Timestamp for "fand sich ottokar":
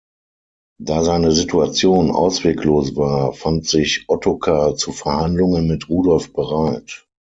3.33-4.75